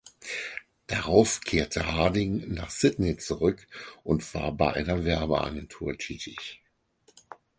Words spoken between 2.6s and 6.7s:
Sydney zurück und war bei einer Werbeagentur tätig.